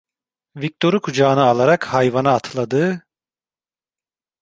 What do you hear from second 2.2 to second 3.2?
atladı…